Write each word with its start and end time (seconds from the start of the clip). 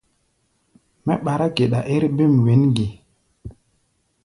Mɛ́ 1.05 1.17
ɓará 1.23 1.45
geɗa 1.55 1.79
ér 1.95 2.03
bêm 2.15 2.33
wěn 2.43 2.63
ge? 2.75 2.87